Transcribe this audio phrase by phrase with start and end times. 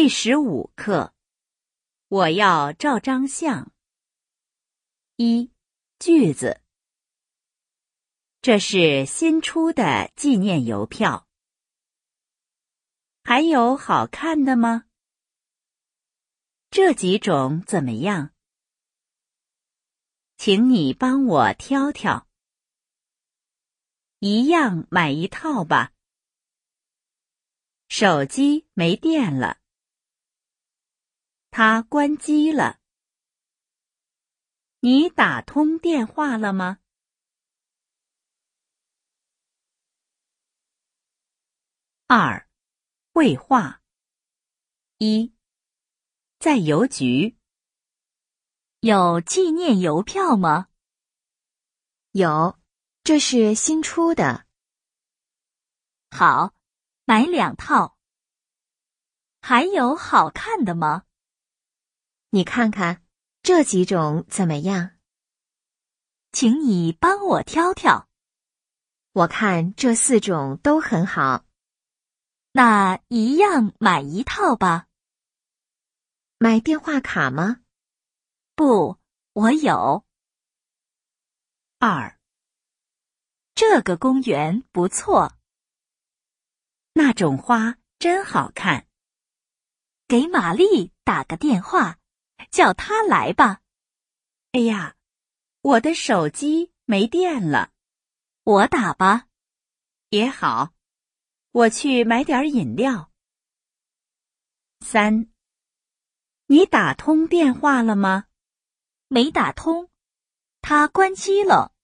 [0.00, 1.12] 第十五课，
[2.06, 3.72] 我要照张相。
[5.16, 5.50] 一
[5.98, 6.60] 句子，
[8.40, 11.26] 这是新出的纪念邮票。
[13.24, 14.84] 还有好看的吗？
[16.70, 18.32] 这几种怎么样？
[20.36, 22.28] 请你帮我挑挑。
[24.20, 25.92] 一样买一套吧。
[27.88, 29.58] 手机没电了。
[31.60, 32.78] 他关机了。
[34.78, 36.78] 你打通电话了吗？
[42.06, 42.48] 二，
[43.12, 43.82] 绘画。
[44.98, 45.34] 一，
[46.38, 47.36] 在邮局。
[48.78, 50.68] 有纪念邮票吗？
[52.12, 52.56] 有，
[53.02, 54.46] 这是新出的。
[56.12, 56.54] 好，
[57.04, 57.98] 买两套。
[59.40, 61.06] 还有好看的吗？
[62.30, 63.02] 你看看
[63.42, 64.90] 这几种怎么样？
[66.30, 68.06] 请你帮我挑挑。
[69.12, 71.46] 我看这四种都很好。
[72.52, 74.88] 那一样买一套吧。
[76.36, 77.62] 买电话卡吗？
[78.54, 78.98] 不，
[79.32, 80.04] 我有。
[81.78, 82.20] 二，
[83.54, 85.38] 这个公园不错。
[86.92, 88.86] 那种花真好看。
[90.06, 91.98] 给玛丽打个电话。
[92.50, 93.60] 叫他来吧。
[94.52, 94.96] 哎呀，
[95.60, 97.72] 我的手机没电了，
[98.44, 99.28] 我打吧。
[100.10, 100.72] 也好，
[101.52, 103.10] 我去买点饮料。
[104.80, 105.28] 三，
[106.46, 108.26] 你打通电话了吗？
[109.08, 109.90] 没打通，
[110.62, 111.74] 他关机了。